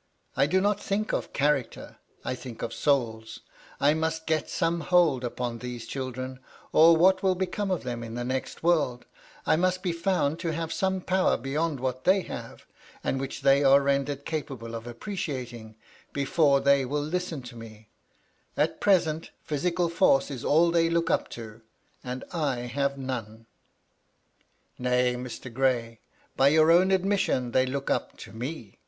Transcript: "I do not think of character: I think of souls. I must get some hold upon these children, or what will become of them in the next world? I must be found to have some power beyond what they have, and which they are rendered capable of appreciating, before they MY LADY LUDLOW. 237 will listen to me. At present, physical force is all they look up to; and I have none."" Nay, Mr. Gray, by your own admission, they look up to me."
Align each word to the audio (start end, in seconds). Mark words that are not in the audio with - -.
"I 0.36 0.46
do 0.46 0.60
not 0.60 0.80
think 0.80 1.12
of 1.12 1.32
character: 1.32 1.96
I 2.24 2.36
think 2.36 2.62
of 2.62 2.72
souls. 2.72 3.40
I 3.80 3.94
must 3.94 4.24
get 4.24 4.48
some 4.48 4.82
hold 4.82 5.24
upon 5.24 5.58
these 5.58 5.88
children, 5.88 6.38
or 6.72 6.96
what 6.96 7.20
will 7.20 7.34
become 7.34 7.72
of 7.72 7.82
them 7.82 8.04
in 8.04 8.14
the 8.14 8.22
next 8.22 8.62
world? 8.62 9.06
I 9.44 9.56
must 9.56 9.82
be 9.82 9.90
found 9.90 10.38
to 10.38 10.52
have 10.52 10.72
some 10.72 11.00
power 11.00 11.36
beyond 11.36 11.80
what 11.80 12.04
they 12.04 12.20
have, 12.20 12.64
and 13.02 13.18
which 13.18 13.40
they 13.40 13.64
are 13.64 13.80
rendered 13.82 14.24
capable 14.24 14.76
of 14.76 14.86
appreciating, 14.86 15.74
before 16.12 16.60
they 16.60 16.84
MY 16.84 16.84
LADY 16.84 16.84
LUDLOW. 17.08 17.18
237 17.18 17.60
will 17.60 17.66
listen 17.66 17.72
to 17.72 17.74
me. 17.74 17.88
At 18.56 18.80
present, 18.80 19.32
physical 19.42 19.88
force 19.88 20.30
is 20.30 20.44
all 20.44 20.70
they 20.70 20.88
look 20.88 21.10
up 21.10 21.28
to; 21.30 21.62
and 22.04 22.22
I 22.32 22.60
have 22.66 22.96
none."" 22.96 23.46
Nay, 24.78 25.16
Mr. 25.16 25.52
Gray, 25.52 25.98
by 26.36 26.46
your 26.50 26.70
own 26.70 26.92
admission, 26.92 27.50
they 27.50 27.66
look 27.66 27.90
up 27.90 28.16
to 28.18 28.32
me." 28.32 28.78